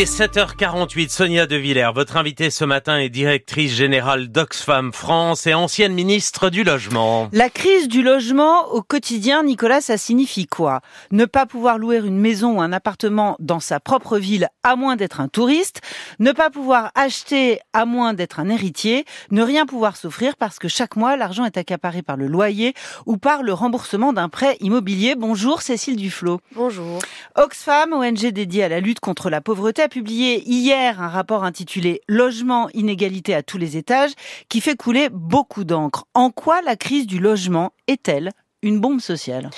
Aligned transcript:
Il 0.00 0.04
est 0.04 0.18
7h48, 0.18 1.10
Sonia 1.10 1.46
De 1.46 1.56
Villers. 1.56 1.90
Votre 1.94 2.16
invitée 2.16 2.48
ce 2.48 2.64
matin 2.64 2.96
est 2.96 3.10
directrice 3.10 3.70
générale 3.70 4.28
d'Oxfam 4.28 4.94
France 4.94 5.46
et 5.46 5.52
ancienne 5.52 5.92
ministre 5.92 6.48
du 6.48 6.64
Logement. 6.64 7.28
La 7.34 7.50
crise 7.50 7.86
du 7.86 8.02
logement 8.02 8.68
au 8.68 8.80
quotidien, 8.80 9.42
Nicolas, 9.42 9.82
ça 9.82 9.98
signifie 9.98 10.46
quoi? 10.46 10.80
Ne 11.10 11.26
pas 11.26 11.44
pouvoir 11.44 11.76
louer 11.76 11.98
une 11.98 12.18
maison 12.18 12.56
ou 12.56 12.62
un 12.62 12.72
appartement 12.72 13.36
dans 13.40 13.60
sa 13.60 13.78
propre 13.78 14.16
ville 14.16 14.48
à 14.62 14.74
moins 14.74 14.96
d'être 14.96 15.20
un 15.20 15.28
touriste, 15.28 15.82
ne 16.18 16.32
pas 16.32 16.48
pouvoir 16.48 16.92
acheter 16.94 17.60
à 17.74 17.84
moins 17.84 18.14
d'être 18.14 18.40
un 18.40 18.48
héritier, 18.48 19.04
ne 19.30 19.42
rien 19.42 19.66
pouvoir 19.66 19.98
s'offrir 19.98 20.36
parce 20.36 20.58
que 20.58 20.68
chaque 20.68 20.96
mois 20.96 21.18
l'argent 21.18 21.44
est 21.44 21.58
accaparé 21.58 22.00
par 22.00 22.16
le 22.16 22.26
loyer 22.26 22.72
ou 23.04 23.18
par 23.18 23.42
le 23.42 23.52
remboursement 23.52 24.14
d'un 24.14 24.30
prêt 24.30 24.56
immobilier. 24.60 25.14
Bonjour 25.14 25.60
Cécile 25.60 25.96
Duflo. 25.96 26.40
Bonjour. 26.54 27.00
Oxfam, 27.36 27.92
ONG 27.92 28.28
dédiée 28.32 28.64
à 28.64 28.70
la 28.70 28.80
lutte 28.80 29.00
contre 29.00 29.28
la 29.28 29.42
pauvreté, 29.42 29.82
a 29.82 29.89
publié 29.90 30.48
hier 30.48 31.02
un 31.02 31.08
rapport 31.08 31.44
intitulé 31.44 32.00
Logement, 32.08 32.70
inégalité 32.72 33.34
à 33.34 33.42
tous 33.42 33.58
les 33.58 33.76
étages 33.76 34.12
qui 34.48 34.62
fait 34.62 34.76
couler 34.76 35.10
beaucoup 35.12 35.64
d'encre. 35.64 36.06
En 36.14 36.30
quoi 36.30 36.62
la 36.62 36.76
crise 36.76 37.06
du 37.06 37.18
logement 37.18 37.72
est-elle 37.88 38.30
une 38.62 38.80
bombe 38.80 39.00
sociale? 39.00 39.50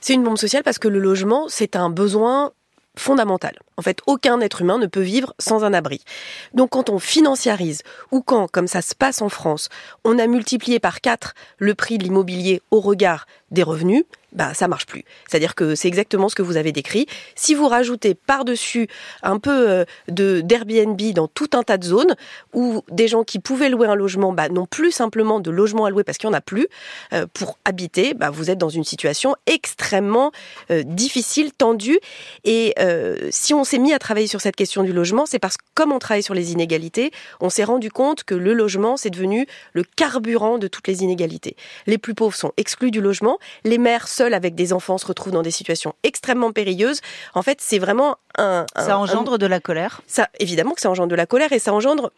C'est 0.00 0.14
une 0.14 0.22
bombe 0.22 0.38
sociale 0.38 0.62
parce 0.62 0.78
que 0.78 0.86
le 0.86 1.00
logement, 1.00 1.46
c'est 1.48 1.74
un 1.74 1.90
besoin 1.90 2.52
fondamental. 2.96 3.58
En 3.76 3.82
fait, 3.82 4.00
aucun 4.06 4.40
être 4.40 4.60
humain 4.60 4.78
ne 4.78 4.86
peut 4.86 5.00
vivre 5.00 5.34
sans 5.38 5.64
un 5.64 5.72
abri. 5.72 6.02
Donc 6.52 6.70
quand 6.70 6.90
on 6.90 6.98
financiarise, 6.98 7.82
ou 8.10 8.20
quand, 8.20 8.48
comme 8.50 8.66
ça 8.66 8.82
se 8.82 8.94
passe 8.94 9.22
en 9.22 9.28
France, 9.28 9.68
on 10.04 10.18
a 10.18 10.26
multiplié 10.26 10.80
par 10.80 11.00
4 11.00 11.34
le 11.58 11.74
prix 11.74 11.98
de 11.98 12.04
l'immobilier 12.04 12.60
au 12.70 12.80
regard 12.80 13.26
des 13.50 13.62
revenus, 13.62 14.04
bah 14.32 14.52
ça 14.52 14.68
marche 14.68 14.86
plus. 14.86 15.04
C'est-à-dire 15.28 15.54
que 15.54 15.74
c'est 15.74 15.88
exactement 15.88 16.28
ce 16.28 16.34
que 16.34 16.42
vous 16.42 16.56
avez 16.56 16.72
décrit. 16.72 17.06
Si 17.34 17.54
vous 17.54 17.66
rajoutez 17.66 18.14
par-dessus 18.14 18.88
un 19.22 19.38
peu 19.38 19.68
euh, 19.70 19.84
de 20.08 20.42
d'Airbnb 20.42 21.00
dans 21.14 21.28
tout 21.28 21.50
un 21.54 21.62
tas 21.62 21.78
de 21.78 21.84
zones 21.84 22.14
où 22.52 22.82
des 22.90 23.08
gens 23.08 23.24
qui 23.24 23.38
pouvaient 23.38 23.70
louer 23.70 23.88
un 23.88 23.94
logement 23.94 24.32
bah, 24.32 24.48
n'ont 24.48 24.66
plus 24.66 24.92
simplement 24.92 25.40
de 25.40 25.50
logement 25.50 25.86
à 25.86 25.90
louer 25.90 26.04
parce 26.04 26.18
qu'il 26.18 26.28
n'y 26.28 26.34
en 26.34 26.38
a 26.38 26.42
plus 26.42 26.68
euh, 27.14 27.26
pour 27.32 27.58
habiter, 27.64 28.12
bah, 28.14 28.30
vous 28.30 28.50
êtes 28.50 28.58
dans 28.58 28.68
une 28.68 28.84
situation 28.84 29.34
extrêmement 29.46 30.30
euh, 30.70 30.82
difficile, 30.82 31.52
tendue. 31.52 31.98
Et 32.44 32.74
si 33.30 33.54
on 33.54 33.64
s'est 33.64 33.78
mis 33.78 33.92
à 33.92 33.98
travailler 33.98 34.26
sur 34.26 34.40
cette 34.40 34.56
question 34.56 34.82
du 34.82 34.92
logement, 34.92 35.26
c'est 35.26 35.38
parce 35.38 35.56
que 35.56 35.64
comme 35.74 35.92
on 35.92 35.98
travaille 35.98 36.22
sur 36.22 36.34
les 36.34 36.52
inégalités, 36.52 37.10
on 37.40 37.50
s'est 37.50 37.64
rendu 37.64 37.90
compte 37.90 38.24
que 38.24 38.34
le 38.34 38.52
logement, 38.52 38.96
c'est 38.96 39.10
devenu 39.10 39.46
le 39.72 39.84
carburant 39.84 40.58
de 40.58 40.68
toutes 40.68 40.86
les 40.88 41.02
inégalités. 41.02 41.56
Les 41.86 41.98
plus 41.98 42.14
pauvres 42.14 42.36
sont 42.36 42.52
exclus 42.56 42.90
du 42.90 43.00
logement, 43.00 43.38
les 43.64 43.78
maires 43.78 44.08
seuls 44.18 44.34
avec 44.34 44.54
des 44.54 44.72
enfants 44.72 44.98
se 44.98 45.06
retrouvent 45.06 45.32
dans 45.32 45.42
des 45.42 45.50
situations 45.50 45.94
extrêmement 46.02 46.52
périlleuses. 46.52 47.00
En 47.34 47.42
fait, 47.42 47.60
c'est 47.60 47.78
vraiment 47.78 48.16
un, 48.36 48.66
ça 48.76 48.98
engendre 48.98 49.38
de 49.38 49.46
la 49.46 49.60
colère. 49.60 50.02
Ça, 50.06 50.28
évidemment 50.40 50.72
que 50.72 50.80
ça 50.80 50.90
engendre 50.90 51.10
de 51.10 51.14
la 51.14 51.26
colère 51.26 51.52
et 51.52 51.60
ça 51.60 51.72
engendre 51.72 52.10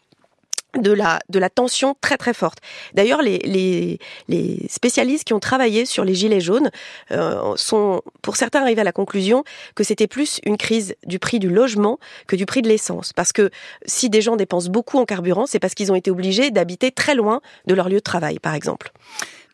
de 0.77 0.91
la, 0.91 1.19
de 1.29 1.37
la 1.37 1.49
tension 1.49 1.95
très 1.99 2.17
très 2.17 2.33
forte. 2.33 2.59
D'ailleurs, 2.93 3.21
les, 3.21 3.39
les, 3.39 3.99
les, 4.29 4.65
spécialistes 4.69 5.25
qui 5.25 5.33
ont 5.33 5.39
travaillé 5.39 5.85
sur 5.85 6.05
les 6.05 6.15
gilets 6.15 6.39
jaunes 6.39 6.71
euh, 7.11 7.53
sont, 7.55 8.01
pour 8.21 8.35
certains, 8.35 8.61
arrivés 8.61 8.81
à 8.81 8.85
la 8.85 8.93
conclusion 8.93 9.43
que 9.75 9.83
c'était 9.83 10.07
plus 10.07 10.39
une 10.43 10.57
crise 10.57 10.95
du 11.05 11.19
prix 11.19 11.39
du 11.39 11.49
logement 11.49 11.99
que 12.25 12.35
du 12.35 12.45
prix 12.45 12.61
de 12.61 12.69
l'essence. 12.69 13.11
Parce 13.13 13.33
que 13.33 13.49
si 13.85 14.09
des 14.09 14.21
gens 14.21 14.37
dépensent 14.37 14.69
beaucoup 14.69 14.97
en 14.97 15.05
carburant, 15.05 15.45
c'est 15.45 15.59
parce 15.59 15.73
qu'ils 15.73 15.91
ont 15.91 15.95
été 15.95 16.09
obligés 16.09 16.51
d'habiter 16.51 16.91
très 16.91 17.15
loin 17.15 17.41
de 17.67 17.73
leur 17.75 17.89
lieu 17.89 17.97
de 17.97 17.99
travail, 17.99 18.39
par 18.39 18.55
exemple. 18.55 18.91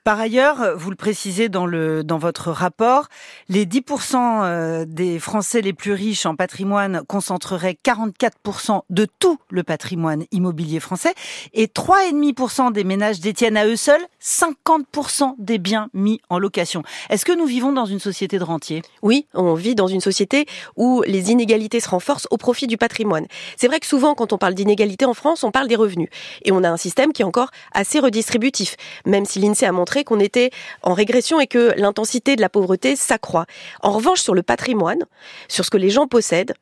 Par 0.08 0.22
ailleurs, 0.22 0.78
vous 0.78 0.90
le 0.90 0.96
précisez 0.96 1.50
dans, 1.50 1.66
le, 1.66 2.02
dans 2.02 2.18
votre 2.18 2.50
rapport, 2.50 3.10
les 3.50 3.66
10% 3.66 4.16
euh, 4.16 4.86
des 4.88 5.20
Français 5.20 5.60
les 5.60 5.74
plus 5.74 5.92
riches 5.92 6.26
en 6.26 6.34
patrimoine 6.38 7.02
concentreraient 7.10 7.78
44% 7.84 8.84
de 8.90 9.06
tout 9.20 9.38
le 9.50 9.64
patrimoine 9.64 10.24
immobilier 10.32 10.80
français 10.80 11.14
et 11.52 11.66
3,5% 11.66 12.72
des 12.72 12.86
ménages 12.86 13.20
détiennent 13.20 13.58
à 13.58 13.66
eux 13.66 13.76
seuls 13.76 14.00
50% 14.24 15.36
des 15.40 15.58
biens 15.58 15.90
mis 15.94 16.22
en 16.30 16.40
location. 16.40 16.84
Est-ce 17.10 17.26
que 17.26 17.38
nous 17.38 17.46
vivons 17.46 17.74
dans 17.74 17.86
une 17.86 18.00
société 18.00 18.40
de 18.40 18.46
rentiers? 18.46 18.84
Oui, 19.02 19.28
on 19.34 19.56
vit 19.56 19.76
dans 19.76 19.88
une 19.88 20.00
société 20.00 20.46
où 20.78 21.04
les 21.06 21.32
inégalités 21.32 21.82
se 21.82 21.90
renforcent 21.90 22.30
au 22.32 22.38
profit 22.38 22.68
du 22.68 22.78
patrimoine. 22.78 23.28
C'est 23.58 23.68
vrai 23.68 23.82
que 23.82 23.86
souvent, 23.86 24.16
quand 24.16 24.32
on 24.32 24.38
parle 24.38 24.54
d'inégalité 24.54 25.04
en 25.04 25.14
France, 25.14 25.44
on 25.44 25.52
parle 25.52 25.68
des 25.68 25.76
revenus. 25.76 26.08
Et 26.46 26.54
on 26.54 26.64
a 26.64 26.70
un 26.70 26.78
système 26.78 27.12
qui 27.12 27.24
est 27.24 27.26
encore 27.26 27.52
assez 27.74 28.00
redistributif, 28.00 28.78
même 29.06 29.26
si 29.26 29.40
l'INSEE 29.40 29.66
a 29.66 29.74
montré 29.74 29.97
qu'on 30.04 30.20
était 30.20 30.52
en 30.84 30.94
régression 30.94 31.40
et 31.40 31.48
que 31.48 31.74
l'intensité 31.78 32.36
de 32.36 32.42
la 32.42 32.50
pauvreté 32.50 32.96
s'accroît. 32.96 33.46
En 33.82 33.92
revanche, 33.92 34.22
sur 34.22 34.34
le 34.34 34.44
patrimoine, 34.44 35.04
sur 35.48 35.66
ce 35.66 35.70
que 35.70 35.78
les 35.78 35.90
gens 35.90 36.08
possèdent, 36.08 36.54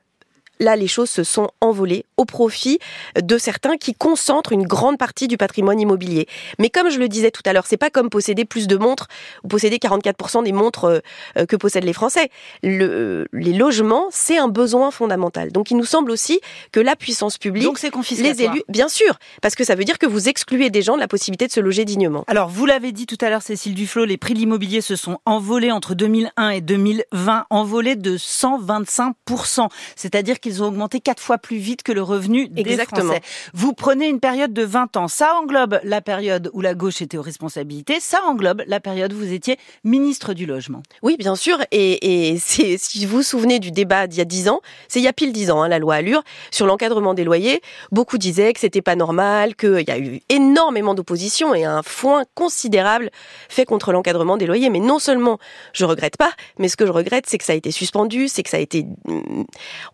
là, 0.59 0.75
les 0.75 0.87
choses 0.87 1.09
se 1.09 1.23
sont 1.23 1.49
envolées 1.61 2.05
au 2.17 2.25
profit 2.25 2.79
de 3.21 3.37
certains 3.37 3.77
qui 3.77 3.93
concentrent 3.93 4.51
une 4.51 4.65
grande 4.65 4.97
partie 4.97 5.27
du 5.27 5.37
patrimoine 5.37 5.79
immobilier. 5.79 6.27
Mais 6.59 6.69
comme 6.69 6.89
je 6.89 6.99
le 6.99 7.07
disais 7.07 7.31
tout 7.31 7.41
à 7.45 7.53
l'heure, 7.53 7.65
c'est 7.67 7.77
pas 7.77 7.89
comme 7.89 8.09
posséder 8.09 8.45
plus 8.45 8.67
de 8.67 8.77
montres 8.77 9.07
ou 9.43 9.47
posséder 9.47 9.77
44% 9.77 10.43
des 10.43 10.51
montres 10.51 10.85
euh, 10.85 10.99
euh, 11.37 11.45
que 11.45 11.55
possèdent 11.55 11.83
les 11.83 11.93
Français. 11.93 12.29
Le, 12.63 13.27
les 13.33 13.53
logements, 13.53 14.07
c'est 14.11 14.37
un 14.37 14.47
besoin 14.47 14.91
fondamental. 14.91 15.51
Donc, 15.51 15.71
il 15.71 15.77
nous 15.77 15.85
semble 15.85 16.11
aussi 16.11 16.39
que 16.71 16.79
la 16.79 16.95
puissance 16.95 17.37
publique, 17.37 17.65
Donc 17.65 17.81
les 17.81 18.43
élus, 18.43 18.63
bien 18.69 18.87
sûr, 18.87 19.17
parce 19.41 19.55
que 19.55 19.63
ça 19.63 19.75
veut 19.75 19.83
dire 19.83 19.97
que 19.97 20.05
vous 20.05 20.29
excluez 20.29 20.69
des 20.69 20.81
gens 20.81 20.95
de 20.95 20.99
la 20.99 21.07
possibilité 21.07 21.47
de 21.47 21.51
se 21.51 21.59
loger 21.59 21.85
dignement. 21.85 22.23
Alors, 22.27 22.49
vous 22.49 22.65
l'avez 22.65 22.91
dit 22.91 23.05
tout 23.05 23.17
à 23.21 23.29
l'heure, 23.29 23.41
Cécile 23.41 23.73
Duflo, 23.73 24.05
les 24.05 24.17
prix 24.17 24.33
de 24.33 24.39
l'immobilier 24.39 24.81
se 24.81 24.95
sont 24.95 25.19
envolés 25.25 25.71
entre 25.71 25.95
2001 25.95 26.49
et 26.49 26.61
2020, 26.61 27.45
envolés 27.49 27.95
de 27.95 28.17
125%. 28.17 29.69
C'est-à-dire 29.95 30.39
qu'ils 30.45 30.61
ont 30.61 30.67
augmenté 30.67 30.99
quatre 30.99 31.23
fois 31.23 31.39
plus 31.39 31.57
vite 31.57 31.81
que 31.81 31.91
le 31.91 32.03
revenu 32.03 32.47
des 32.47 32.61
Exactement. 32.61 33.13
Français. 33.13 33.21
Vous 33.55 33.73
prenez 33.73 34.07
une 34.07 34.19
période 34.19 34.53
de 34.53 34.61
20 34.61 34.95
ans. 34.95 35.07
Ça 35.07 35.33
englobe 35.41 35.79
la 35.83 36.01
période 36.01 36.51
où 36.53 36.61
la 36.61 36.75
gauche 36.75 37.01
était 37.01 37.17
aux 37.17 37.23
responsabilités. 37.23 37.99
Ça 37.99 38.19
englobe 38.27 38.61
la 38.67 38.79
période 38.79 39.11
où 39.11 39.17
vous 39.17 39.33
étiez 39.33 39.57
ministre 39.83 40.35
du 40.35 40.45
Logement. 40.45 40.83
Oui, 41.01 41.15
bien 41.17 41.35
sûr. 41.35 41.57
Et, 41.71 42.37
si 42.37 43.05
vous 43.07 43.17
vous 43.17 43.23
souvenez 43.23 43.57
du 43.57 43.71
débat 43.71 44.05
d'il 44.05 44.19
y 44.19 44.21
a 44.21 44.25
10 44.25 44.49
ans, 44.49 44.61
c'est 44.87 44.99
il 44.99 45.03
y 45.03 45.07
a 45.07 45.13
pile 45.13 45.33
10 45.33 45.49
ans, 45.49 45.63
hein, 45.63 45.67
la 45.67 45.79
loi 45.79 45.95
Allure, 45.95 46.21
sur 46.51 46.67
l'encadrement 46.67 47.15
des 47.15 47.23
loyers, 47.23 47.61
beaucoup 47.91 48.19
disaient 48.19 48.53
que 48.53 48.59
c'était 48.59 48.83
pas 48.83 48.95
normal, 48.95 49.55
qu'il 49.55 49.83
y 49.87 49.91
a 49.91 49.97
eu 49.97 50.21
énormément 50.29 50.93
d'opposition 50.93 51.55
et 51.55 51.63
un 51.63 51.81
foin 51.81 52.23
considérable 52.35 53.09
fait 53.49 53.65
contre 53.65 53.91
l'encadrement 53.93 54.37
des 54.37 54.45
loyers. 54.45 54.69
Mais 54.69 54.79
non 54.79 54.99
seulement 54.99 55.39
je 55.73 55.85
regrette 55.85 56.17
pas, 56.17 56.33
mais 56.59 56.67
ce 56.67 56.77
que 56.77 56.85
je 56.85 56.91
regrette, 56.91 57.25
c'est 57.27 57.39
que 57.39 57.45
ça 57.45 57.53
a 57.53 57.55
été 57.55 57.71
suspendu, 57.71 58.27
c'est 58.27 58.43
que 58.43 58.49
ça 58.51 58.57
a 58.57 58.59
été, 58.59 58.85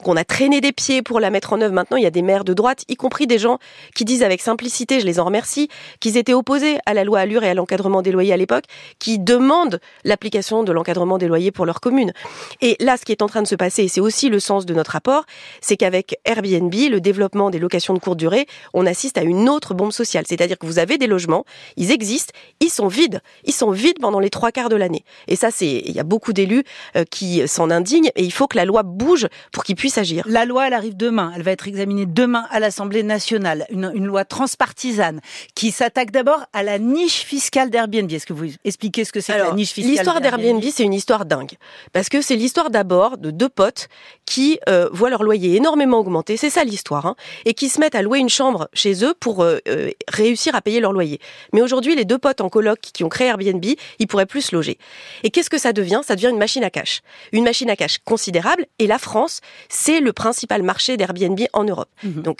qu'on 0.03 0.17
a 0.17 0.25
traîné 0.41 0.59
des 0.59 0.71
pieds 0.71 1.03
pour 1.03 1.19
la 1.19 1.29
mettre 1.29 1.53
en 1.53 1.61
œuvre. 1.61 1.71
Maintenant, 1.71 1.97
il 1.97 2.03
y 2.03 2.07
a 2.07 2.09
des 2.09 2.23
maires 2.23 2.43
de 2.43 2.55
droite, 2.55 2.83
y 2.87 2.95
compris 2.95 3.27
des 3.27 3.37
gens 3.37 3.59
qui 3.93 4.05
disent 4.05 4.23
avec 4.23 4.41
simplicité, 4.41 4.99
je 4.99 5.05
les 5.05 5.19
en 5.19 5.25
remercie, 5.25 5.69
qu'ils 5.99 6.17
étaient 6.17 6.33
opposés 6.33 6.79
à 6.87 6.95
la 6.95 7.03
loi 7.03 7.19
Allure 7.19 7.43
et 7.43 7.49
à 7.49 7.53
l'encadrement 7.53 8.01
des 8.01 8.11
loyers 8.11 8.33
à 8.33 8.37
l'époque, 8.37 8.63
qui 8.97 9.19
demandent 9.19 9.79
l'application 10.03 10.63
de 10.63 10.71
l'encadrement 10.71 11.19
des 11.19 11.27
loyers 11.27 11.51
pour 11.51 11.67
leur 11.67 11.79
commune. 11.79 12.11
Et 12.59 12.75
là, 12.79 12.97
ce 12.97 13.05
qui 13.05 13.11
est 13.11 13.21
en 13.21 13.27
train 13.27 13.43
de 13.43 13.47
se 13.47 13.53
passer, 13.53 13.83
et 13.83 13.87
c'est 13.87 14.01
aussi 14.01 14.29
le 14.29 14.39
sens 14.39 14.65
de 14.65 14.73
notre 14.73 14.93
rapport, 14.93 15.25
c'est 15.61 15.77
qu'avec 15.77 16.15
Airbnb, 16.25 16.73
le 16.73 16.99
développement 16.99 17.51
des 17.51 17.59
locations 17.59 17.93
de 17.93 17.99
courte 17.99 18.17
durée, 18.17 18.47
on 18.73 18.87
assiste 18.87 19.19
à 19.19 19.21
une 19.21 19.47
autre 19.47 19.75
bombe 19.75 19.91
sociale. 19.91 20.25
C'est-à-dire 20.27 20.57
que 20.57 20.65
vous 20.65 20.79
avez 20.79 20.97
des 20.97 21.05
logements, 21.05 21.45
ils 21.77 21.91
existent, 21.91 22.33
ils 22.61 22.71
sont 22.71 22.87
vides, 22.87 23.21
ils 23.43 23.53
sont 23.53 23.69
vides 23.69 23.99
pendant 24.01 24.19
les 24.19 24.31
trois 24.31 24.51
quarts 24.51 24.69
de 24.69 24.75
l'année. 24.75 25.05
Et 25.27 25.35
ça, 25.35 25.51
c'est, 25.51 25.83
il 25.85 25.91
y 25.91 25.99
a 25.99 26.03
beaucoup 26.03 26.33
d'élus 26.33 26.63
euh, 26.95 27.03
qui 27.03 27.47
s'en 27.47 27.69
indignent, 27.69 28.09
et 28.15 28.23
il 28.23 28.33
faut 28.33 28.47
que 28.47 28.57
la 28.57 28.65
loi 28.65 28.81
bouge 28.81 29.27
pour 29.51 29.63
qu'ils 29.63 29.75
puissent 29.75 29.99
agir. 29.99 30.25
La 30.31 30.45
loi, 30.45 30.67
elle 30.67 30.73
arrive 30.73 30.95
demain. 30.95 31.33
Elle 31.35 31.41
va 31.41 31.51
être 31.51 31.67
examinée 31.67 32.05
demain 32.05 32.45
à 32.51 32.61
l'Assemblée 32.61 33.03
nationale. 33.03 33.65
Une, 33.69 33.91
une 33.93 34.05
loi 34.05 34.23
transpartisane 34.23 35.19
qui 35.55 35.71
s'attaque 35.71 36.11
d'abord 36.11 36.45
à 36.53 36.63
la 36.63 36.79
niche 36.79 37.25
fiscale 37.25 37.69
d'Airbnb. 37.69 38.09
Est-ce 38.09 38.25
que 38.25 38.31
vous 38.31 38.45
expliquez 38.63 39.03
ce 39.03 39.11
que 39.11 39.19
c'est 39.19 39.37
la 39.37 39.51
niche 39.51 39.73
fiscale 39.73 39.91
L'histoire 39.91 40.21
d'Airbnb, 40.21 40.63
c'est 40.71 40.83
une 40.83 40.93
histoire 40.93 41.25
dingue. 41.25 41.51
Parce 41.91 42.07
que 42.07 42.21
c'est 42.21 42.37
l'histoire 42.37 42.69
d'abord 42.69 43.17
de 43.17 43.29
deux 43.29 43.49
potes 43.49 43.89
qui 44.25 44.57
euh, 44.69 44.87
voient 44.93 45.09
leur 45.09 45.23
loyer 45.23 45.57
énormément 45.57 45.99
augmenter, 45.99 46.37
c'est 46.37 46.49
ça 46.49 46.63
l'histoire, 46.63 47.05
hein, 47.05 47.15
et 47.43 47.53
qui 47.53 47.67
se 47.67 47.81
mettent 47.81 47.95
à 47.95 48.01
louer 48.01 48.19
une 48.19 48.29
chambre 48.29 48.69
chez 48.71 49.03
eux 49.03 49.13
pour 49.19 49.43
euh, 49.43 49.57
euh, 49.67 49.89
réussir 50.07 50.55
à 50.55 50.61
payer 50.61 50.79
leur 50.79 50.93
loyer. 50.93 51.19
Mais 51.51 51.61
aujourd'hui, 51.61 51.93
les 51.93 52.05
deux 52.05 52.17
potes 52.17 52.39
en 52.39 52.47
coloc 52.47 52.79
qui 52.79 53.03
ont 53.03 53.09
créé 53.09 53.27
Airbnb, 53.27 53.65
ils 53.99 54.07
pourraient 54.07 54.25
plus 54.25 54.43
se 54.43 54.55
loger. 54.55 54.77
Et 55.23 55.29
qu'est-ce 55.29 55.49
que 55.49 55.57
ça 55.57 55.73
devient? 55.73 55.99
Ça 56.05 56.15
devient 56.15 56.29
une 56.29 56.37
machine 56.37 56.63
à 56.63 56.69
cash. 56.69 57.01
Une 57.33 57.43
machine 57.43 57.69
à 57.69 57.75
cash 57.75 57.97
considérable, 58.05 58.65
et 58.79 58.87
la 58.87 58.97
France, 58.97 59.41
c'est 59.67 59.99
le 59.99 60.13
principal 60.21 60.61
marché 60.63 60.97
d'Airbnb 60.97 61.41
en 61.53 61.63
Europe. 61.63 61.89
Mhm. 62.03 62.21
Donc, 62.27 62.39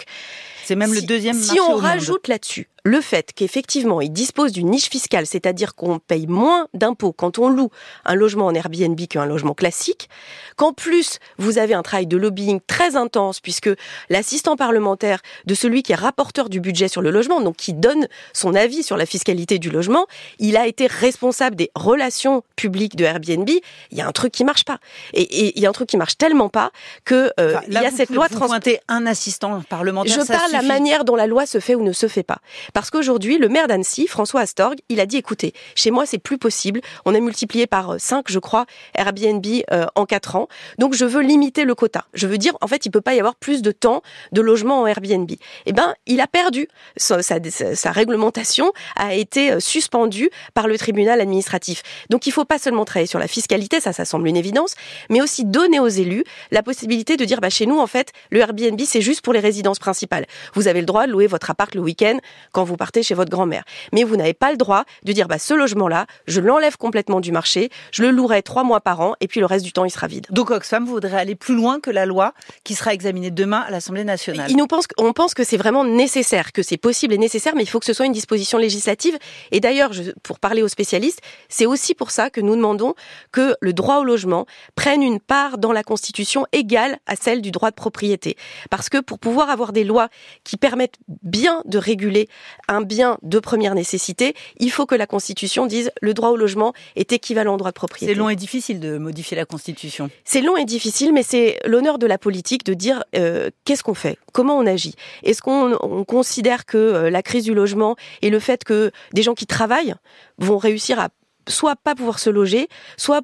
C'est 0.64 0.76
même 0.76 0.94
le 0.94 1.00
si- 1.00 1.06
deuxième 1.06 1.36
Si 1.36 1.48
marché 1.48 1.62
on 1.62 1.66
au 1.66 1.72
monde. 1.76 1.82
rajoute 1.82 2.28
là-dessus 2.28 2.68
le 2.84 3.02
fait 3.02 3.32
qu'effectivement 3.36 4.02
il 4.02 4.12
dispose 4.12 4.52
d'une 4.52 4.70
niche 4.70 4.90
fiscale, 4.90 5.26
c'est-à-dire 5.28 5.76
qu'on 5.76 6.00
paye 6.00 6.28
moins 6.28 6.68
d'impôts 6.74 7.14
quand 7.14 7.38
on 7.38 7.50
loue 7.50 7.70
un 8.06 8.16
logement 8.16 8.48
en 8.48 8.56
Airbnb 8.56 9.00
qu'un 9.08 9.26
logement 9.26 9.54
classique, 9.54 10.10
qu'en 10.56 10.74
plus 10.74 11.20
vous 11.38 11.58
avez 11.58 11.74
un 11.74 11.84
travail 11.84 12.08
de 12.08 12.18
lobbying 12.18 12.60
très 12.66 12.96
intense 12.96 13.40
puisque 13.40 13.70
l'assistant 14.10 14.56
parlementaire 14.56 15.20
de 15.46 15.54
celui 15.54 15.84
qui 15.84 15.92
est 15.92 15.96
rapporteur 15.96 16.50
du 16.50 16.60
budget 16.60 16.88
sur 16.88 17.02
le 17.02 17.12
logement, 17.12 17.42
donc 17.42 17.58
qui 17.58 17.74
donne 17.74 18.08
son 18.34 18.56
avis 18.56 18.84
sur 18.84 18.98
la 18.98 19.06
fiscalité 19.06 19.60
du 19.60 19.70
logement, 19.70 20.08
il 20.40 20.58
a 20.58 20.68
été 20.68 20.88
responsable 20.88 21.56
des 21.56 21.72
relations 21.76 22.44
publiques 22.56 22.96
de 22.96 23.06
Airbnb. 23.06 23.50
Il 23.50 23.98
y 23.98 24.02
a 24.02 24.08
un 24.08 24.12
truc 24.12 24.32
qui 24.32 24.44
marche 24.44 24.66
pas, 24.66 24.80
et, 25.14 25.58
il 25.58 25.62
y 25.62 25.66
a 25.66 25.70
un 25.70 25.74
truc 25.74 25.90
qui 25.90 25.98
marche 25.98 26.18
tellement 26.18 26.50
pas 26.50 26.72
que 27.06 27.32
euh, 27.40 27.58
il 27.68 27.74
y 27.74 27.78
a 27.78 27.92
cette 27.92 28.10
loi. 28.10 28.28
Vous 28.32 28.40
un 28.88 29.06
assistant 29.06 29.62
parlementaire. 29.70 30.20
Je 30.22 30.28
parle 30.28 30.51
la 30.52 30.62
manière 30.62 31.06
dont 31.06 31.16
la 31.16 31.28
loi 31.28 31.46
se 31.46 31.60
fait 31.60 31.76
ou 31.76 31.84
ne 31.84 31.92
se 31.92 32.08
fait 32.08 32.24
pas. 32.24 32.40
Parce 32.74 32.90
qu'aujourd'hui, 32.90 33.38
le 33.38 33.50
maire 33.50 33.68
d'Annecy, 33.68 34.08
François 34.08 34.42
Astorg, 34.42 34.76
il 34.90 35.00
a 35.00 35.06
dit 35.06 35.18
écoutez, 35.18 35.54
chez 35.76 35.92
moi, 35.92 36.06
c'est 36.06 36.18
plus 36.18 36.38
possible. 36.38 36.82
On 37.06 37.16
a 37.16 37.20
multiplié 37.20 37.68
par 37.68 37.96
5, 38.00 38.26
je 38.30 38.40
crois, 38.40 38.66
Airbnb 38.96 39.46
euh, 39.72 39.86
en 39.96 40.06
4 40.06 40.36
ans. 40.36 40.48
Donc, 40.78 40.94
je 40.94 41.06
veux 41.06 41.22
limiter 41.22 41.64
le 41.66 41.76
quota. 41.76 42.06
Je 42.14 42.28
veux 42.28 42.38
dire, 42.38 42.58
en 42.62 42.68
fait, 42.68 42.86
il 42.86 42.92
peut 42.92 43.02
pas 43.02 43.14
y 43.14 43.20
avoir 43.20 43.36
plus 43.36 43.62
de 43.62 43.72
temps 43.72 44.02
de 44.32 44.42
logement 44.42 44.82
en 44.82 44.88
Airbnb. 44.88 45.32
Eh 45.66 45.74
ben, 45.74 45.94
il 46.06 46.22
a 46.22 46.28
perdu. 46.28 46.68
Sa, 46.98 47.22
sa, 47.22 47.92
réglementation 47.92 48.72
a 48.96 49.14
été 49.16 49.52
euh, 49.52 49.60
suspendue 49.60 50.30
par 50.54 50.68
le 50.68 50.78
tribunal 50.78 51.22
administratif. 51.22 51.84
Donc, 52.10 52.28
il 52.28 52.32
faut 52.32 52.46
pas 52.46 52.60
seulement 52.60 52.86
travailler 52.86 53.08
sur 53.08 53.20
la 53.20 53.28
fiscalité, 53.28 53.80
ça, 53.80 53.94
ça 53.94 54.06
semble 54.06 54.28
une 54.28 54.38
évidence, 54.38 54.76
mais 55.10 55.22
aussi 55.22 55.46
donner 55.46 55.80
aux 55.80 55.88
élus 55.88 56.24
la 56.52 56.64
possibilité 56.64 57.18
de 57.18 57.26
dire, 57.26 57.42
bah, 57.42 57.50
chez 57.50 57.66
nous, 57.66 57.80
en 57.80 57.88
fait, 57.88 58.12
le 58.30 58.40
Airbnb, 58.40 58.80
c'est 58.86 59.02
juste 59.02 59.22
pour 59.22 59.34
les 59.34 59.40
résidences 59.40 59.80
principales. 59.80 60.26
Vous 60.54 60.68
avez 60.68 60.80
le 60.80 60.86
droit 60.86 61.08
de 61.08 61.12
louer 61.12 61.28
votre 61.28 61.50
appart 61.50 61.74
le 61.76 61.82
week-end 61.82 62.18
quand 62.52 62.64
vous 62.64 62.78
partez 62.78 63.04
chez 63.04 63.14
votre 63.14 63.32
grand-mère. 63.32 63.64
Mais 63.94 64.04
vous 64.04 64.16
n'avez 64.16 64.34
pas 64.34 64.52
le 64.52 64.58
droit 64.58 64.84
de 65.04 65.12
dire, 65.14 65.28
bah, 65.28 65.40
ce 65.40 65.54
logement-là, 65.54 66.06
je 66.28 66.40
l'enlève 66.42 66.78
complètement 66.78 67.20
du 67.20 67.32
marché, 67.32 67.70
je 67.92 68.04
le 68.04 68.12
louerai 68.12 68.42
trois 68.42 68.64
mois 68.64 68.82
par 68.82 69.02
an, 69.02 69.16
et 69.22 69.28
puis 69.28 69.40
le 69.40 69.46
reste 69.46 69.66
du 69.66 69.74
temps, 69.74 69.86
il 69.86 69.92
sera 69.92 70.08
vide. 70.08 70.28
Donc 70.30 70.52
Oxfam 70.52 70.86
voudrait 70.86 71.20
aller 71.20 71.36
plus 71.36 71.56
loin 71.56 71.80
que 71.80 71.90
la 71.90 72.06
loi 72.06 72.34
qui 72.64 72.76
sera 72.76 72.94
examinée 72.94 73.32
demain 73.32 73.60
à 73.60 73.72
l'Assemblée 73.72 74.04
nationale. 74.04 74.50
Il 74.50 74.58
nous 74.58 74.68
pense, 74.68 74.86
on 74.98 75.14
pense 75.14 75.34
que 75.34 75.44
c'est 75.44 75.58
vraiment 75.58 75.84
nécessaire, 75.84 76.52
que 76.52 76.64
c'est 76.64 76.78
possible 76.78 77.14
et 77.14 77.18
nécessaire, 77.18 77.54
mais 77.56 77.64
il 77.64 77.70
faut 77.70 77.80
que 77.80 77.86
ce 77.86 77.94
soit 77.94 78.06
une 78.06 78.12
disposition 78.14 78.58
législative. 78.58 79.18
Et 79.52 79.60
d'ailleurs, 79.60 79.92
pour 80.24 80.40
parler 80.40 80.62
aux 80.62 80.68
spécialistes, 80.68 81.22
c'est 81.50 81.66
aussi 81.66 81.94
pour 81.94 82.12
ça 82.12 82.30
que 82.30 82.42
nous 82.42 82.56
demandons 82.56 82.96
que 83.32 83.56
le 83.62 83.74
droit 83.74 83.98
au 83.98 84.04
logement 84.04 84.46
prenne 84.76 85.04
une 85.04 85.20
part 85.20 85.58
dans 85.58 85.72
la 85.72 85.84
Constitution 85.84 86.46
égale 86.52 86.98
à 87.06 87.16
celle 87.16 87.42
du 87.42 87.52
droit 87.52 87.70
de 87.70 87.76
propriété. 87.76 88.38
Parce 88.70 88.90
que 88.90 89.00
pour 89.00 89.20
pouvoir 89.20 89.50
avoir 89.50 89.72
des 89.72 89.84
lois 89.84 90.10
qui 90.44 90.58
permettent 90.58 90.98
bien 91.24 91.62
de 91.66 91.78
réguler 91.78 92.28
un 92.68 92.82
bien 92.82 93.18
de 93.22 93.40
première 93.40 93.76
nécessité, 93.76 94.34
il 94.60 94.72
faut 94.72 94.86
que 94.86 94.96
la 94.96 95.08
Constitution 95.08 95.66
dise 95.66 95.92
le 96.02 96.14
droit 96.14 96.30
au 96.30 96.38
logement 96.38 96.74
est 96.96 97.12
équivalent 97.14 97.56
au 97.56 97.58
droit 97.58 97.72
de 97.72 97.76
propriété. 97.76 98.14
C'est 98.14 98.20
long 98.20 98.30
et 98.30 98.36
difficile 98.36 98.80
de 98.80 98.98
modifier 98.98 99.38
la 99.38 99.46
Constitution. 99.46 100.10
C'est 100.24 100.42
long 100.42 100.58
et 100.58 100.66
difficile, 100.66 101.14
mais 101.14 101.24
c'est 101.24 101.60
l'honneur 101.66 101.98
de 101.98 102.08
la 102.08 102.18
politique 102.18 102.64
de 102.66 102.74
dire 102.74 103.04
euh, 103.16 103.50
qu'est-ce 103.66 103.84
qu'on 103.84 103.94
fait, 103.94 104.18
comment 104.34 104.58
on 104.58 104.66
agit? 104.66 104.96
Est-ce 105.24 105.42
qu'on 105.42 106.06
considère 106.06 106.66
que 106.66 106.78
euh, 106.78 107.10
la 107.10 107.22
crise 107.22 107.44
du 107.44 107.54
logement 107.54 107.96
et 108.22 108.30
le 108.30 108.40
fait 108.40 108.64
que 108.64 108.92
des 109.14 109.24
gens 109.24 109.34
qui 109.34 109.48
travaillent 109.48 109.96
vont 110.38 110.58
réussir 110.58 111.00
à 111.00 111.10
soit 111.48 111.76
pas 111.76 111.96
pouvoir 111.96 112.20
se 112.20 112.30
loger, 112.30 112.68
soit 112.98 113.22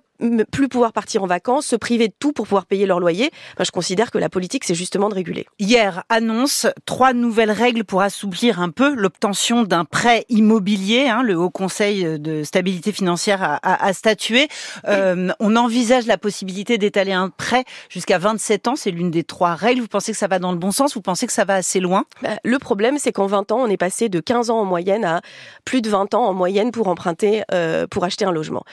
plus 0.51 0.67
pouvoir 0.67 0.93
partir 0.93 1.23
en 1.23 1.27
vacances, 1.27 1.67
se 1.67 1.75
priver 1.75 2.07
de 2.07 2.13
tout 2.17 2.31
pour 2.31 2.45
pouvoir 2.45 2.65
payer 2.65 2.85
leur 2.85 2.99
loyer. 2.99 3.31
je 3.59 3.71
considère 3.71 4.11
que 4.11 4.17
la 4.17 4.29
politique, 4.29 4.63
c'est 4.63 4.75
justement 4.75 5.09
de 5.09 5.15
réguler. 5.15 5.45
Hier, 5.59 6.03
annonce 6.09 6.67
trois 6.85 7.13
nouvelles 7.13 7.51
règles 7.51 7.83
pour 7.83 8.01
assouplir 8.01 8.59
un 8.59 8.69
peu 8.69 8.95
l'obtention 8.95 9.63
d'un 9.63 9.85
prêt 9.85 10.25
immobilier. 10.29 11.07
Hein, 11.07 11.23
le 11.23 11.37
Haut 11.37 11.49
Conseil 11.49 12.19
de 12.19 12.43
stabilité 12.43 12.91
financière 12.91 13.43
a, 13.43 13.59
a, 13.61 13.93
statué. 13.93 14.47
Euh, 14.87 15.29
on 15.39 15.55
envisage 15.55 16.05
la 16.05 16.17
possibilité 16.17 16.77
d'étaler 16.77 17.13
un 17.13 17.29
prêt 17.29 17.63
jusqu'à 17.89 18.17
27 18.17 18.67
ans. 18.67 18.75
C'est 18.75 18.91
l'une 18.91 19.11
des 19.11 19.23
trois 19.23 19.55
règles. 19.55 19.81
Vous 19.81 19.87
pensez 19.87 20.11
que 20.11 20.17
ça 20.17 20.27
va 20.27 20.39
dans 20.39 20.51
le 20.51 20.57
bon 20.57 20.71
sens? 20.71 20.95
Vous 20.95 21.01
pensez 21.01 21.27
que 21.27 21.33
ça 21.33 21.45
va 21.45 21.55
assez 21.55 21.79
loin? 21.79 22.05
Bah, 22.21 22.37
Le 22.43 22.59
problème, 22.59 22.97
c'est 22.97 23.11
qu'en 23.11 23.27
20 23.27 23.51
ans, 23.51 23.59
on 23.59 23.67
est 23.67 23.77
passé 23.77 24.09
de 24.09 24.19
15 24.19 24.49
ans 24.49 24.59
en 24.59 24.65
moyenne 24.65 25.05
à 25.05 25.21
plus 25.65 25.81
de 25.81 25.89
20 25.89 26.13
ans 26.13 26.25
en 26.25 26.33
moyenne 26.33 26.71
pour 26.71 26.87
emprunter, 26.87 27.43
euh, 27.51 27.87
pour 27.87 28.03
acheter 28.03 28.25
un 28.25 28.31
logement. 28.31 28.63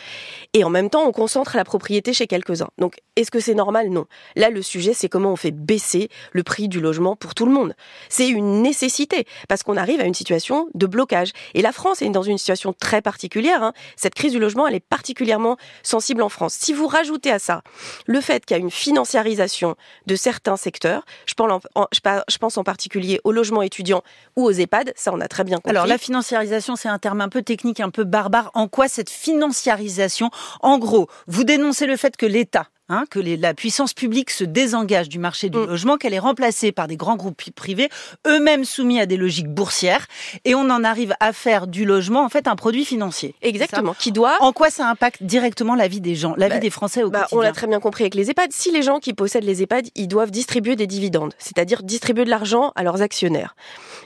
Et 0.53 0.65
en 0.65 0.71
même 0.71 0.91
temps, 0.91 1.05
on 1.07 1.13
concentre 1.35 1.57
la 1.57 1.65
propriété 1.65 2.13
chez 2.13 2.29
quelques-uns. 2.29 2.69
Donc, 2.79 3.01
est-ce 3.17 3.33
que 3.33 3.41
c'est 3.41 3.55
normal? 3.55 3.89
Non. 3.89 4.07
Là, 4.37 4.51
le 4.51 4.63
sujet, 4.63 4.95
c'est 4.95 5.09
comment 5.09 5.33
on 5.33 5.37
fait 5.37 5.51
baisser 5.51 6.09
le 6.31 6.45
prix 6.45 6.69
du 6.69 6.81
logement 6.81 7.17
pour 7.17 7.35
tout 7.35 7.45
le 7.45 7.51
monde. 7.51 7.75
C'est 8.09 8.29
une 8.29 8.63
nécessité, 8.63 9.27
parce 9.49 9.65
qu'on 9.65 9.77
arrive 9.77 10.01
à 10.01 10.05
une 10.05 10.15
situation 10.15 10.69
de 10.75 10.87
blocage. 10.87 11.33
Et 11.55 11.63
la 11.63 11.73
France 11.73 12.03
est 12.03 12.09
dans 12.11 12.23
une 12.23 12.39
situation 12.39 12.73
très 12.73 13.03
particulière. 13.03 13.65
Hein. 13.65 13.73
Cette 13.97 14.15
crise 14.15 14.31
du 14.31 14.39
logement, 14.39 14.69
elle 14.69 14.77
est 14.77 14.87
particulièrement 14.89 15.57
sensible 15.83 16.23
en 16.23 16.29
France. 16.29 16.55
Si 16.55 16.73
vous 16.73 16.87
rajoutez 16.87 17.33
à 17.33 17.41
ça 17.41 17.63
le 18.07 18.21
fait 18.21 18.47
qu'il 18.47 18.57
y 18.57 18.61
a 18.61 18.63
une 18.63 18.71
financiarisation 18.71 19.75
de 20.07 20.15
certains 20.15 20.57
secteurs, 20.57 21.05
je 21.27 21.35
pense 21.35 22.59
en, 22.59 22.65
particulier 22.65 23.21
aux 23.25 23.33
logements 23.33 23.63
étudiants 23.63 24.03
ou 24.37 24.45
aux 24.45 24.53
EHPAD, 24.53 24.93
ça 24.95 25.13
on 25.13 25.21
a 25.21 25.27
très 25.27 25.43
bien 25.43 25.57
compris. 25.57 25.71
Alors 25.71 25.89
la 25.89 25.99
financiarisation, 25.99 26.77
c'est 26.77 26.89
un 26.89 27.01
terme 27.01 27.21
un 27.21 27.29
peu 27.29 27.43
technique, 27.43 27.81
un 27.81 27.91
peu 27.91 28.05
barbare. 28.05 28.53
En 28.55 28.69
quoi 28.69 28.87
cette 28.87 29.11
financiarisation, 29.11 30.31
en 30.61 30.79
gros, 30.79 31.09
vous 31.27 31.45
dénoncez 31.45 31.87
le 31.87 31.97
fait 31.97 32.17
que 32.17 32.27
l'État 32.27 32.69
Hein, 32.91 33.05
que 33.09 33.19
la 33.19 33.55
puissance 33.55 33.95
publique 33.95 34.29
se 34.29 34.45
désengage 34.45 35.09
du 35.09 35.19
marché 35.19 35.49
du 35.49 35.57
mm. 35.57 35.65
logement, 35.65 35.97
qu'elle 35.97 36.13
est 36.13 36.19
remplacée 36.19 36.71
par 36.71 36.87
des 36.87 36.99
grands 36.99 37.17
groupes 37.17 37.41
privés, 37.55 37.89
eux-mêmes 38.27 38.67
soumis 38.67 39.01
à 39.01 39.07
des 39.07 39.17
logiques 39.17 39.49
boursières, 39.49 40.07
et 40.45 40.55
on 40.55 40.69
en 40.69 40.85
arrive 40.85 41.15
à 41.19 41.33
faire 41.33 41.67
du 41.67 41.87
logement 41.87 42.27
en 42.27 42.29
fait 42.29 42.47
un 42.47 42.57
produit 42.57 42.85
financier. 42.85 43.37
Exactement. 43.41 43.95
Qui 43.99 44.13
doit. 44.13 44.37
En 44.41 44.53
quoi 44.53 44.69
ça 44.69 44.87
impacte 44.87 45.23
directement 45.23 45.75
la 45.77 45.89
vie 45.89 46.03
des 46.03 46.15
gens, 46.15 46.35
la 46.37 46.49
vie 46.49 46.57
bah, 46.57 46.61
des 46.61 46.69
Français 46.69 47.03
au 47.03 47.09
bah, 47.09 47.21
quotidien 47.21 47.39
On 47.39 47.41
l'a 47.41 47.53
très 47.53 47.67
bien 47.67 47.81
compris 47.81 48.05
avec 48.05 48.15
les 48.15 48.29
EHPAD. 48.29 48.53
Si 48.53 48.71
les 48.71 48.83
gens 48.83 48.99
qui 48.99 49.15
possèdent 49.15 49.45
les 49.45 49.63
EHPAD, 49.63 49.89
ils 49.95 50.07
doivent 50.07 50.31
distribuer 50.31 50.77
des 50.77 50.87
dividendes, 50.87 51.33
c'est-à-dire 51.39 51.83
distribuer 51.83 52.27
de 52.27 52.31
l'argent 52.31 52.73
à 52.77 52.83
leurs 52.83 53.01
actionnaires, 53.01 53.57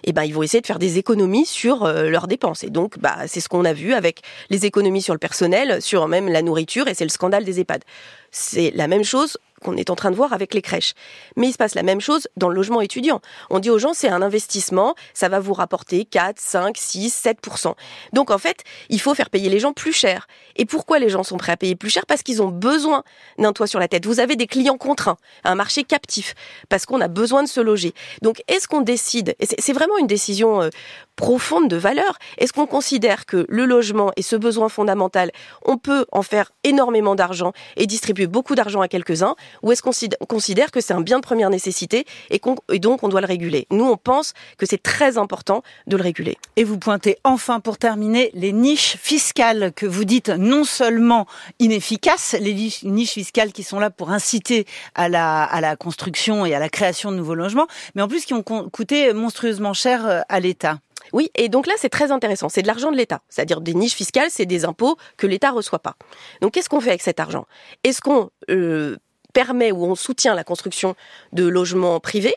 et 0.05 0.11
eh 0.11 0.13
ben 0.13 0.23
ils 0.23 0.33
vont 0.33 0.45
essayer 0.45 0.61
de 0.61 0.67
faire 0.67 0.79
des 0.79 0.99
économies 0.99 1.47
sur 1.47 1.83
euh, 1.83 2.11
leurs 2.11 2.29
dépenses. 2.29 2.63
Et 2.63 2.71
donc, 2.71 3.01
bah 3.01 3.17
c'est 3.27 3.41
ce 3.41 3.49
qu'on 3.49 3.65
a 3.65 3.73
vu 3.73 3.93
avec 3.93 4.21
les 4.51 4.67
économies 4.67 5.03
sur 5.03 5.15
le 5.15 5.19
personnel, 5.19 5.83
sur 5.83 6.07
même 6.07 6.29
la 6.29 6.43
nourriture, 6.43 6.87
et 6.87 6.95
c'est 6.95 7.05
le 7.05 7.11
scandale 7.11 7.45
des 7.45 7.59
EHPAD. 7.59 7.83
C'est 8.31 8.73
la 8.75 8.89
même 8.89 9.05
chose 9.05 9.39
qu'on 9.63 9.77
est 9.77 9.91
en 9.91 9.97
train 9.97 10.11
de 10.11 10.17
voir 10.17 10.33
avec 10.33 10.55
les 10.55 10.63
crèches. 10.63 10.95
Mais 11.37 11.49
il 11.49 11.53
se 11.53 11.59
passe 11.59 11.75
la 11.75 11.83
même 11.83 12.01
chose 12.01 12.29
dans 12.37 12.49
le 12.49 12.55
logement 12.55 12.81
étudiant. 12.81 13.21
On 13.51 13.59
dit 13.59 13.71
aux 13.71 13.79
gens, 13.79 13.93
c'est 13.95 14.09
un 14.09 14.23
investissement, 14.23 14.95
ça 15.15 15.29
va 15.29 15.41
vous 15.41 15.53
rapporter 15.53 16.05
4, 16.05 16.39
5, 16.39 16.77
6, 16.77 17.25
7% 17.25 17.75
Donc 18.13 18.31
en 18.31 18.39
fait, 18.39 18.63
il 18.89 19.01
faut 19.01 19.15
faire 19.15 19.31
payer 19.31 19.49
les 19.49 19.59
gens 19.59 19.73
plus 19.73 19.93
cher. 19.93 20.27
Et 20.57 20.65
pourquoi 20.65 20.99
les 20.99 21.09
gens 21.09 21.23
sont 21.23 21.37
prêts 21.37 21.53
à 21.53 21.57
payer 21.57 21.77
plus 21.77 21.91
cher? 21.91 22.07
Parce 22.07 22.23
qu'ils 22.23 22.43
ont 22.43 22.49
besoin 22.49 23.03
d'un 23.39 23.53
toit 23.53 23.67
sur 23.67 23.81
la 23.81 23.89
tête. 23.89 24.07
Vous 24.07 24.21
avez 24.21 24.37
des 24.37 24.47
clients 24.47 24.79
contraints, 24.79 25.17
un 25.45 25.55
marché 25.55 25.85
captif, 25.85 26.35
parce 26.69 26.87
qu'on 26.87 27.01
a 27.01 27.09
besoin 27.09 27.43
de 27.43 27.49
se 27.49 27.61
loger. 27.61 27.95
Donc 28.23 28.43
est-ce 28.49 28.69
qu'on 28.69 28.81
décide, 28.81 29.35
et 29.41 29.47
c'est 29.47 29.73
vraiment 29.73 29.99
une 29.99 30.07
décision 30.07 30.63
euh, 30.63 30.71
profonde 31.19 31.69
de 31.69 31.77
valeur, 31.77 32.17
est-ce 32.39 32.53
qu'on 32.53 32.67
considère 32.67 33.27
que 33.27 33.45
le 33.49 33.67
logement 33.67 34.13
et 34.17 34.23
ce 34.23 34.37
besoin 34.37 34.69
fondamental, 34.69 35.33
on 35.65 35.77
peut 35.77 36.07
en 36.13 36.23
faire 36.23 36.53
énormément 36.63 37.17
d'argent 37.17 37.53
et 37.77 37.87
distribuer 37.87 38.29
beaucoup 38.29 38.55
d'argent 38.55 38.81
à 38.81 38.89
quelques-uns 38.89 39.35
ou 39.65 39.73
est-ce 39.73 39.83
qu'on 39.83 39.91
considère 40.27 40.71
que 40.71 40.81
c'est 40.81 40.95
un 40.95 41.01
bien 41.01 41.17
de 41.17 41.23
première 41.23 41.51
nécessité 41.51 42.07
et, 42.31 42.41
donc 42.79 43.03
on 43.03 43.09
doit 43.09 43.21
le 43.21 43.27
réguler? 43.27 43.67
Nous, 43.73 43.85
on 43.85 43.97
pense 43.97 44.33
que 44.59 44.65
c'est 44.65 44.81
très 44.81 45.19
important 45.19 45.63
de 45.89 45.97
le 45.97 46.03
réguler. 46.05 46.39
Et 46.55 46.63
vous 46.63 46.79
pointez 46.79 47.19
enfin, 47.25 47.59
pour 47.59 47.79
terminer, 47.79 48.31
les 48.35 48.53
niches 48.53 48.97
fiscales 48.97 49.73
que 49.75 49.87
vous 49.87 50.05
dites 50.05 50.29
non 50.29 50.63
seulement 50.63 51.27
inefficaces, 51.59 52.37
les 52.41 52.55
niches 52.85 53.13
fiscales 53.13 53.53
qui 53.53 53.65
sont 53.65 53.81
là 53.81 53.91
pour 53.91 54.11
inciter 54.11 54.67
à 54.95 55.09
la, 55.09 55.77
construction 55.77 56.47
et 56.47 56.55
à 56.55 56.61
la 56.61 56.69
création 56.69 57.11
de 57.11 57.17
nouveaux 57.17 57.35
logements, 57.35 57.67
mais 57.97 58.03
en 58.03 58.09
plus 58.09 58.25
qui 58.25 58.35
ont 58.35 58.45
coûté 58.45 59.13
monstrueusement 59.13 59.75
cher 59.75 60.07
euh, 60.07 60.21
à 60.29 60.39
l'État. 60.39 60.79
Oui, 61.13 61.31
et 61.35 61.49
donc 61.49 61.67
là, 61.67 61.75
c'est 61.77 61.89
très 61.89 62.11
intéressant. 62.13 62.49
C'est 62.49 62.63
de 62.63 62.67
l'argent 62.67 62.91
de 62.91 62.97
l'État. 62.97 63.21
C'est-à-dire 63.29 63.61
des 63.61 63.75
niches 63.75 63.95
fiscales, 63.95 64.31
c'est 64.31 64.47
des 64.47 64.65
impôts 64.65 64.97
que 65.17 65.27
l'État 65.27 65.51
reçoit 65.51 65.79
pas. 65.79 65.97
Donc, 66.41 66.53
qu'est-ce 66.53 66.69
qu'on 66.69 66.81
fait 66.81 66.91
avec 66.91 67.03
cet 67.03 67.21
argent? 67.21 67.47
Est-ce 67.85 68.01
qu'on 68.01 68.31
euh, 68.51 68.97
permet 69.33 69.73
ou 69.73 69.85
on 69.85 69.95
soutient 69.95 70.35
la 70.35 70.45
construction 70.45 70.95
de 71.33 71.47
logements 71.47 72.01
privés? 72.01 72.35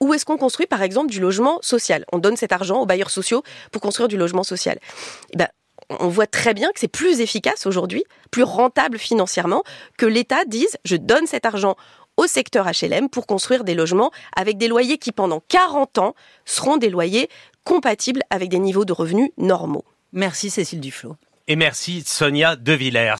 Ou 0.00 0.14
est-ce 0.14 0.24
qu'on 0.24 0.38
construit 0.38 0.66
par 0.66 0.82
exemple 0.82 1.10
du 1.10 1.20
logement 1.20 1.58
social? 1.60 2.04
On 2.12 2.18
donne 2.18 2.36
cet 2.36 2.52
argent 2.52 2.80
aux 2.80 2.86
bailleurs 2.86 3.10
sociaux 3.10 3.42
pour 3.72 3.82
construire 3.82 4.08
du 4.08 4.16
logement 4.16 4.44
social. 4.44 4.78
Eh 5.32 5.36
ben, 5.36 5.48
on 5.90 6.08
voit 6.08 6.26
très 6.26 6.54
bien 6.54 6.70
que 6.72 6.80
c'est 6.80 6.88
plus 6.88 7.20
efficace 7.20 7.66
aujourd'hui, 7.66 8.04
plus 8.30 8.42
rentable 8.42 8.98
financièrement, 8.98 9.62
que 9.96 10.06
l'État 10.06 10.44
dise 10.44 10.76
je 10.84 10.96
donne 10.96 11.26
cet 11.26 11.46
argent 11.46 11.76
au 12.18 12.26
secteur 12.26 12.66
HLM 12.66 13.08
pour 13.08 13.26
construire 13.26 13.64
des 13.64 13.74
logements 13.74 14.10
avec 14.36 14.58
des 14.58 14.68
loyers 14.68 14.98
qui 14.98 15.12
pendant 15.12 15.40
40 15.48 15.98
ans 15.98 16.14
seront 16.44 16.76
des 16.76 16.90
loyers 16.90 17.30
compatibles 17.64 18.22
avec 18.28 18.50
des 18.50 18.58
niveaux 18.58 18.84
de 18.84 18.92
revenus 18.92 19.30
normaux. 19.38 19.84
Merci 20.12 20.50
Cécile 20.50 20.80
Duflot. 20.80 21.16
Et 21.46 21.56
merci 21.56 22.02
Sonia 22.04 22.56
De 22.56 22.72
Villers. 22.74 23.14